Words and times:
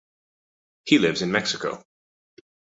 He 0.85 0.97
lives 0.97 1.21
in 1.21 1.31
Mexico. 1.31 1.83